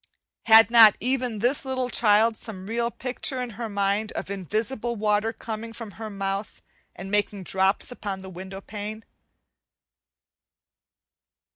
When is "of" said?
4.13-4.31